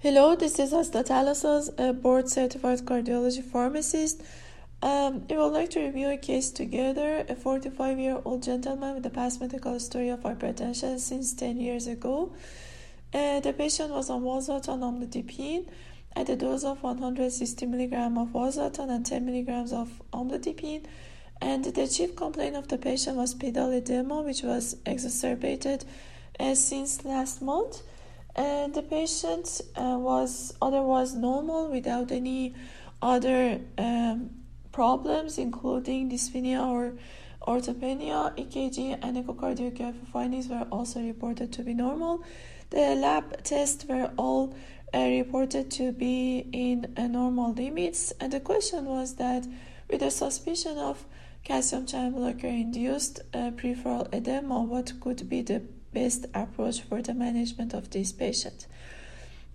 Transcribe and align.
Hello, 0.00 0.36
this 0.36 0.60
is 0.60 0.72
Asta 0.72 1.02
Talasas, 1.02 1.70
a 1.76 1.92
board 1.92 2.28
certified 2.28 2.78
cardiology 2.82 3.42
pharmacist. 3.42 4.22
Um, 4.80 5.26
I 5.28 5.36
would 5.36 5.52
like 5.52 5.70
to 5.70 5.80
review 5.80 6.08
a 6.10 6.16
case 6.16 6.52
together. 6.52 7.26
A 7.28 7.34
45 7.34 7.98
year 7.98 8.22
old 8.24 8.44
gentleman 8.44 8.94
with 8.94 9.06
a 9.06 9.10
past 9.10 9.40
medical 9.40 9.72
history 9.72 10.08
of 10.10 10.20
hypertension 10.20 11.00
since 11.00 11.32
10 11.32 11.58
years 11.58 11.88
ago. 11.88 12.32
Uh, 13.12 13.40
the 13.40 13.52
patient 13.52 13.90
was 13.90 14.08
on 14.08 14.22
valsartan 14.22 14.84
amlodipine 14.88 15.66
at 16.14 16.28
a 16.28 16.36
dose 16.36 16.62
of 16.62 16.80
160 16.80 17.66
mg 17.66 18.22
of 18.22 18.28
valsartan 18.28 18.90
and 18.90 19.04
10 19.04 19.26
mg 19.26 19.72
of 19.72 20.00
amlodipine. 20.12 20.84
And 21.40 21.64
the 21.64 21.88
chief 21.88 22.14
complaint 22.14 22.54
of 22.54 22.68
the 22.68 22.78
patient 22.78 23.16
was 23.16 23.34
pedal 23.34 23.72
edema, 23.72 24.22
which 24.22 24.44
was 24.44 24.76
exacerbated 24.86 25.84
uh, 26.38 26.54
since 26.54 27.04
last 27.04 27.42
month 27.42 27.82
and 28.36 28.74
the 28.74 28.82
patient 28.82 29.60
uh, 29.76 29.96
was 29.98 30.54
otherwise 30.62 31.14
normal 31.14 31.70
without 31.70 32.12
any 32.12 32.54
other 33.02 33.60
um, 33.76 34.30
problems, 34.72 35.38
including 35.38 36.10
dyspnea 36.10 36.64
or 36.64 36.94
orthopnea, 37.46 38.36
EKG, 38.36 38.98
and 39.02 39.16
echocardiography 39.16 40.06
findings 40.12 40.48
were 40.48 40.66
also 40.70 41.00
reported 41.00 41.52
to 41.52 41.62
be 41.62 41.74
normal. 41.74 42.22
The 42.70 42.94
lab 42.94 43.42
tests 43.44 43.84
were 43.86 44.10
all 44.16 44.54
uh, 44.92 44.98
reported 44.98 45.70
to 45.72 45.92
be 45.92 46.46
in 46.52 46.92
uh, 46.96 47.06
normal 47.06 47.54
limits, 47.54 48.12
and 48.20 48.32
the 48.32 48.40
question 48.40 48.84
was 48.84 49.14
that 49.16 49.46
with 49.90 50.02
a 50.02 50.10
suspicion 50.10 50.76
of 50.78 51.06
calcium 51.44 51.86
channel 51.86 52.20
blocker 52.20 52.46
induced 52.46 53.20
uh, 53.32 53.50
peripheral 53.52 54.06
edema, 54.12 54.62
what 54.62 54.92
could 55.00 55.28
be 55.28 55.40
the 55.40 55.62
best 55.92 56.26
approach 56.34 56.80
for 56.80 57.02
the 57.02 57.14
management 57.14 57.74
of 57.74 57.90
this 57.90 58.12
patient. 58.12 58.66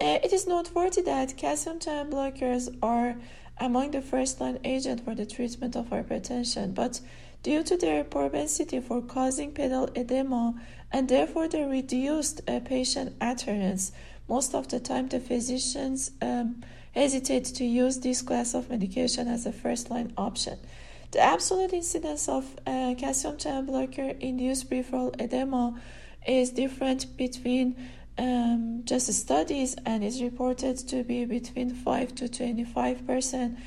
Uh, 0.00 0.18
it 0.22 0.32
is 0.32 0.46
noteworthy 0.46 1.02
that 1.02 1.36
calcium 1.36 1.80
channel 1.80 2.12
blockers 2.12 2.74
are 2.82 3.16
among 3.58 3.90
the 3.90 4.00
first 4.00 4.40
line 4.40 4.58
agent 4.64 5.04
for 5.04 5.14
the 5.14 5.26
treatment 5.26 5.74
of 5.74 5.86
hypertension, 5.90 6.74
but 6.74 7.00
due 7.42 7.62
to 7.62 7.76
their 7.76 8.04
propensity 8.04 8.80
for 8.80 9.02
causing 9.02 9.52
pedal 9.52 9.88
edema 9.96 10.54
and 10.92 11.08
therefore 11.08 11.48
the 11.48 11.66
reduced 11.66 12.40
uh, 12.48 12.60
patient 12.60 13.14
adherence, 13.20 13.92
most 14.28 14.54
of 14.54 14.68
the 14.68 14.78
time 14.78 15.08
the 15.08 15.20
physicians 15.20 16.12
um, 16.22 16.62
hesitate 16.92 17.44
to 17.44 17.64
use 17.64 17.98
this 18.00 18.22
class 18.22 18.54
of 18.54 18.70
medication 18.70 19.28
as 19.28 19.46
a 19.46 19.52
first 19.52 19.90
line 19.90 20.12
option. 20.16 20.58
The 21.10 21.20
absolute 21.20 21.72
incidence 21.72 22.28
of 22.28 22.44
uh, 22.66 22.94
calcium 22.98 23.38
channel 23.38 23.62
blocker 23.62 24.12
induced 24.20 24.68
peripheral 24.68 25.14
edema 25.18 25.80
is 26.28 26.50
different 26.50 27.16
between 27.16 27.76
um, 28.18 28.82
just 28.84 29.12
studies 29.12 29.74
and 29.86 30.04
is 30.04 30.22
reported 30.22 30.76
to 30.88 31.02
be 31.02 31.24
between 31.24 31.70
5 31.74 32.14
to 32.16 32.28
25 32.28 33.06
percent. 33.06 33.58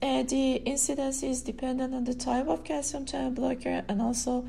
The 0.00 0.54
incidence 0.64 1.22
is 1.22 1.42
dependent 1.42 1.94
on 1.94 2.04
the 2.04 2.14
type 2.14 2.48
of 2.48 2.64
calcium 2.64 3.06
channel 3.06 3.30
blocker 3.30 3.84
and 3.88 4.02
also 4.02 4.46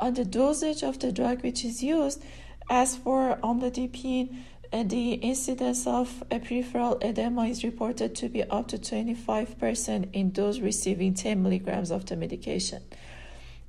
on 0.00 0.14
the 0.14 0.24
dosage 0.24 0.82
of 0.82 0.98
the 0.98 1.12
drug 1.12 1.42
which 1.42 1.64
is 1.64 1.82
used. 1.82 2.22
As 2.70 2.96
for 2.96 3.38
amlodipine, 3.42 4.36
uh, 4.72 4.82
the 4.82 5.14
incidence 5.14 5.86
of 5.86 6.22
a 6.30 6.38
peripheral 6.38 6.98
edema 7.00 7.46
is 7.46 7.64
reported 7.64 8.14
to 8.16 8.28
be 8.28 8.44
up 8.44 8.68
to 8.68 8.76
25% 8.76 10.08
in 10.12 10.32
those 10.32 10.60
receiving 10.60 11.14
10 11.14 11.42
milligrams 11.42 11.90
of 11.90 12.04
the 12.06 12.16
medication. 12.16 12.82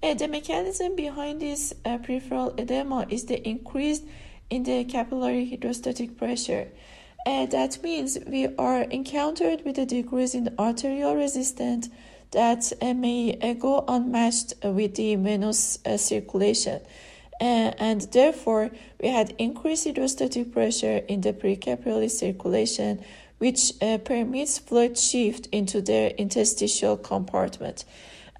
Uh, 0.01 0.13
the 0.13 0.29
mechanism 0.29 0.95
behind 0.95 1.41
this 1.41 1.73
uh, 1.83 1.97
peripheral 1.97 2.53
edema 2.57 3.05
is 3.09 3.25
the 3.25 3.45
increase 3.47 4.01
in 4.49 4.63
the 4.63 4.85
capillary 4.85 5.49
hydrostatic 5.49 6.17
pressure. 6.17 6.69
Uh, 7.25 7.45
that 7.47 7.83
means 7.83 8.17
we 8.25 8.47
are 8.55 8.83
encountered 8.83 9.61
with 9.65 9.77
a 9.77 9.85
decrease 9.85 10.33
in 10.33 10.55
arterial 10.57 11.15
resistance 11.15 11.89
that 12.31 12.71
uh, 12.81 12.93
may 12.93 13.37
uh, 13.41 13.53
go 13.53 13.83
unmatched 13.89 14.53
with 14.63 14.95
the 14.95 15.15
venous 15.15 15.79
uh, 15.85 15.97
circulation. 15.97 16.79
and 17.41 18.01
therefore, 18.13 18.71
we 19.01 19.09
had 19.09 19.33
increased 19.37 19.85
hydrostatic 19.85 20.53
pressure 20.53 21.01
in 21.09 21.19
the 21.21 21.33
precapillary 21.33 22.09
circulation, 22.09 23.03
which 23.39 23.73
permits 24.05 24.59
fluid 24.59 24.97
shift 24.97 25.47
into 25.47 25.81
the 25.81 26.17
interstitial 26.19 26.95
compartment. 26.95 27.83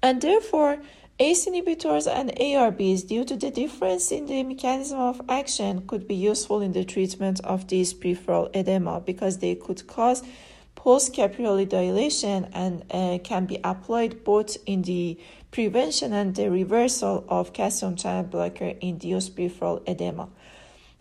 And 0.02 0.20
therefore, 0.20 0.78
ACE 1.22 1.46
inhibitors 1.46 2.10
and 2.10 2.34
ARBs, 2.36 3.06
due 3.06 3.26
to 3.26 3.36
the 3.36 3.50
difference 3.50 4.10
in 4.10 4.24
the 4.24 4.42
mechanism 4.42 4.98
of 4.98 5.20
action, 5.28 5.86
could 5.86 6.08
be 6.08 6.14
useful 6.14 6.62
in 6.62 6.72
the 6.72 6.82
treatment 6.82 7.40
of 7.44 7.68
this 7.68 7.92
peripheral 7.92 8.48
edema 8.54 9.00
because 9.00 9.36
they 9.36 9.54
could 9.54 9.86
cause 9.86 10.22
post 10.74 11.12
capillary 11.12 11.66
dilation 11.66 12.48
and 12.54 12.82
uh, 12.90 13.18
can 13.22 13.44
be 13.44 13.60
applied 13.62 14.24
both 14.24 14.56
in 14.64 14.80
the 14.80 15.20
prevention 15.50 16.14
and 16.14 16.36
the 16.36 16.50
reversal 16.50 17.22
of 17.28 17.52
calcium 17.52 17.96
channel 17.96 18.22
blocker 18.22 18.72
induced 18.80 19.36
peripheral 19.36 19.82
edema. 19.86 20.26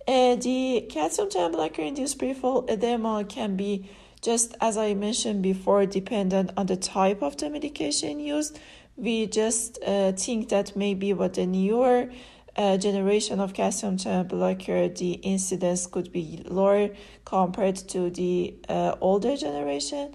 Uh, 0.06 0.36
the 0.36 0.86
calcium 0.90 1.30
channel 1.30 1.52
blocker 1.52 1.82
induced 1.82 2.20
peripheral 2.20 2.66
edema 2.68 3.24
can 3.24 3.56
be 3.56 3.90
just 4.22 4.56
as 4.60 4.78
I 4.78 4.94
mentioned 4.94 5.42
before, 5.42 5.86
dependent 5.86 6.52
on 6.58 6.66
the 6.66 6.78
type 6.78 7.22
of 7.22 7.38
the 7.38 7.50
medication 7.50 8.20
used 8.20 8.60
we 9.00 9.28
just 9.28 9.80
uh, 9.86 10.12
think 10.12 10.50
that 10.50 10.76
maybe 10.76 11.14
what 11.14 11.34
the 11.34 11.46
newer 11.46 12.10
uh, 12.56 12.78
generation 12.78 13.40
of 13.40 13.54
calcium 13.54 13.98
channel 13.98 14.26
blocker, 14.26 14.90
the 14.90 15.14
incidence 15.14 15.88
could 15.88 16.12
be 16.12 16.44
lower 16.46 16.90
compared 17.24 17.78
to 17.78 18.10
the 18.10 18.54
uh, 18.68 18.96
older 19.00 19.38
generation. 19.38 20.14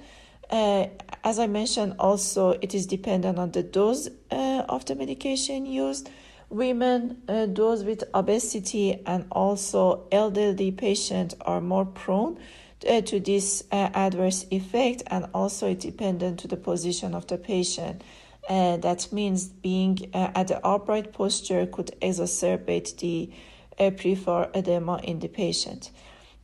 Uh, 0.51 0.87
as 1.25 1.39
I 1.39 1.47
mentioned, 1.47 1.95
also 1.99 2.51
it 2.61 2.75
is 2.75 2.87
dependent 2.87 3.39
on 3.39 3.53
the 3.53 3.63
dose 3.63 4.09
uh, 4.31 4.65
of 4.69 4.85
the 4.85 4.95
medication 4.95 5.65
used. 5.65 6.11
Women, 6.51 7.23
uh, 7.27 7.47
those 7.47 7.83
with 7.85 8.05
obesity, 8.13 9.03
and 9.07 9.25
also 9.33 10.07
elderly 10.13 10.71
patients 10.71 11.35
are 11.41 11.63
more 11.63 11.87
prone 11.87 12.39
to 12.81 13.21
this 13.21 13.65
adverse 13.71 14.47
effect, 14.51 15.03
and 15.07 15.27
also 15.33 15.71
it 15.71 15.81
dependent 15.81 16.41
to 16.41 16.49
the 16.49 16.57
position 16.57 17.15
of 17.15 17.27
the 17.27 17.39
patient. 17.39 18.03
Uh, 18.49 18.77
that 18.77 19.11
means 19.11 19.47
being 19.47 19.99
uh, 20.13 20.31
at 20.35 20.49
the 20.49 20.67
upright 20.67 21.13
posture 21.13 21.67
could 21.67 21.91
exacerbate 22.03 22.99
the 22.99 23.31
uh, 23.79 23.91
peripheral 23.91 24.51
edema 24.55 25.01
in 25.03 25.19
the 25.21 25.29
patient. 25.29 25.91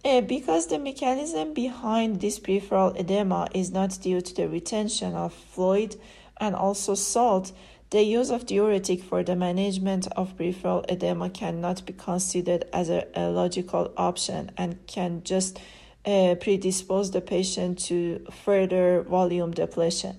Uh, 0.03 0.23
because 0.23 0.69
the 0.69 0.79
mechanism 0.79 1.53
behind 1.53 2.21
this 2.21 2.39
peripheral 2.39 2.95
edema 2.97 3.49
is 3.53 3.71
not 3.71 3.99
due 4.01 4.23
to 4.23 4.35
the 4.35 4.49
retention 4.49 5.15
of 5.15 5.35
fluid 5.35 5.95
and 6.39 6.55
also 6.55 6.95
salt, 6.95 7.53
the 7.91 8.03
use 8.03 8.31
of 8.31 8.47
diuretic 8.47 9.03
for 9.03 9.23
the 9.23 9.37
management 9.37 10.07
of 10.13 10.35
peripheral 10.39 10.83
edema 10.89 11.29
cannot 11.29 11.85
be 11.85 11.93
considered 11.93 12.65
as 12.73 12.89
a, 12.89 13.07
a 13.15 13.29
logical 13.29 13.93
option 13.99 14.51
and 14.57 14.79
can 14.87 15.23
just 15.23 15.61
uh, 16.07 16.35
predispose 16.41 17.11
the 17.11 17.21
patient 17.21 17.79
to 17.79 18.25
further 18.45 19.03
volume 19.03 19.51
depletion. 19.51 20.17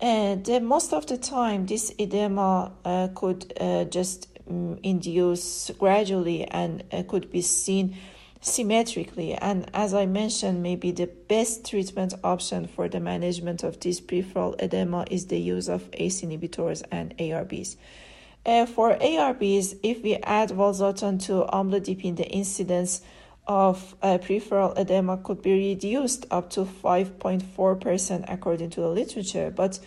And 0.00 0.46
most 0.62 0.92
of 0.92 1.06
the 1.06 1.16
time, 1.16 1.66
this 1.66 1.92
edema 1.98 2.72
uh, 2.84 3.08
could 3.14 3.52
uh, 3.58 3.84
just 3.84 4.28
um, 4.48 4.78
induce 4.82 5.70
gradually 5.78 6.44
and 6.44 6.84
uh, 6.92 7.02
could 7.08 7.30
be 7.30 7.40
seen 7.40 7.96
symmetrically. 8.40 9.34
And 9.34 9.68
as 9.74 9.94
I 9.94 10.06
mentioned, 10.06 10.62
maybe 10.62 10.92
the 10.92 11.06
best 11.06 11.68
treatment 11.68 12.14
option 12.22 12.66
for 12.66 12.88
the 12.88 13.00
management 13.00 13.64
of 13.64 13.80
this 13.80 14.00
peripheral 14.00 14.54
edema 14.58 15.06
is 15.10 15.26
the 15.26 15.40
use 15.40 15.68
of 15.68 15.88
ACE 15.94 16.20
inhibitors 16.20 16.82
and 16.92 17.16
ARBs. 17.16 17.76
For 18.44 18.96
ARBs, 18.96 19.78
if 19.82 20.02
we 20.04 20.14
add 20.16 20.50
valsartan 20.50 21.20
to 21.24 21.46
amlodipine, 21.52 22.16
the 22.16 22.28
incidence 22.28 23.02
of 23.46 23.94
uh, 24.02 24.18
peripheral 24.18 24.72
edema 24.76 25.18
could 25.18 25.42
be 25.42 25.52
reduced 25.52 26.26
up 26.30 26.50
to 26.50 26.64
5.4% 26.64 28.24
according 28.28 28.70
to 28.70 28.80
the 28.80 28.88
literature. 28.88 29.50
But 29.50 29.78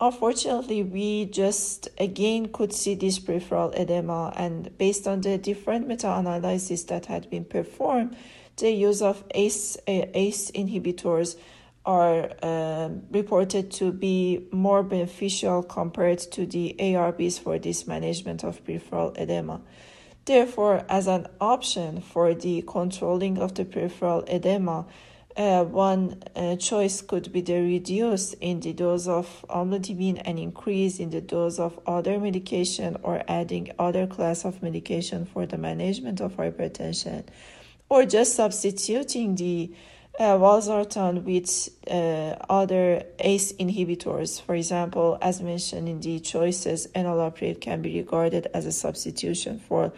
unfortunately, 0.00 0.82
we 0.82 1.26
just 1.26 1.88
again 1.98 2.48
could 2.52 2.72
see 2.72 2.94
this 2.94 3.18
peripheral 3.18 3.72
edema, 3.72 4.32
and 4.36 4.76
based 4.78 5.06
on 5.06 5.20
the 5.20 5.38
different 5.38 5.86
meta 5.86 6.12
analysis 6.12 6.84
that 6.84 7.06
had 7.06 7.28
been 7.28 7.44
performed, 7.44 8.16
the 8.56 8.70
use 8.70 9.02
of 9.02 9.24
ACE, 9.34 9.76
ACE 9.86 10.50
inhibitors 10.52 11.36
are 11.84 12.30
uh, 12.42 12.90
reported 13.10 13.70
to 13.72 13.92
be 13.92 14.46
more 14.52 14.82
beneficial 14.82 15.62
compared 15.62 16.18
to 16.18 16.46
the 16.46 16.76
ARBs 16.78 17.40
for 17.40 17.58
this 17.58 17.86
management 17.86 18.44
of 18.44 18.64
peripheral 18.64 19.12
edema. 19.18 19.60
Therefore, 20.24 20.84
as 20.88 21.08
an 21.08 21.26
option 21.40 22.00
for 22.00 22.34
the 22.34 22.62
controlling 22.62 23.38
of 23.38 23.54
the 23.54 23.64
peripheral 23.64 24.24
edema, 24.28 24.86
uh, 25.36 25.64
one 25.64 26.22
uh, 26.36 26.56
choice 26.56 27.00
could 27.00 27.32
be 27.32 27.40
the 27.40 27.54
reduce 27.54 28.34
in 28.34 28.60
the 28.60 28.72
dose 28.72 29.08
of 29.08 29.44
amlodipine 29.48 30.20
and 30.24 30.38
increase 30.38 30.98
in 30.98 31.10
the 31.10 31.20
dose 31.20 31.58
of 31.58 31.80
other 31.86 32.20
medication 32.20 32.96
or 33.02 33.22
adding 33.26 33.70
other 33.78 34.06
class 34.06 34.44
of 34.44 34.62
medication 34.62 35.24
for 35.24 35.46
the 35.46 35.56
management 35.56 36.20
of 36.20 36.36
hypertension 36.36 37.24
or 37.88 38.04
just 38.04 38.34
substituting 38.34 39.34
the 39.36 39.70
uh, 40.18 40.36
valsartan 40.36 41.24
with 41.24 41.68
uh, 41.90 42.36
other 42.50 43.04
ACE 43.18 43.52
inhibitors. 43.54 44.40
For 44.40 44.54
example, 44.54 45.18
as 45.20 45.40
mentioned 45.40 45.88
in 45.88 46.00
the 46.00 46.20
choices, 46.20 46.86
enalapril 46.94 47.60
can 47.60 47.82
be 47.82 47.96
regarded 47.98 48.48
as 48.54 48.66
a 48.66 48.72
substitution 48.72 49.58
for 49.58 49.92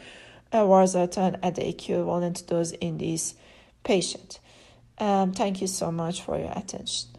uh, 0.52 0.58
valsartan 0.58 1.38
at 1.42 1.56
the 1.56 1.68
equivalent 1.68 2.46
dose 2.46 2.72
in 2.72 2.98
this 2.98 3.34
patient. 3.82 4.38
Um, 4.98 5.32
thank 5.32 5.60
you 5.60 5.66
so 5.66 5.90
much 5.90 6.22
for 6.22 6.38
your 6.38 6.52
attention. 6.54 7.13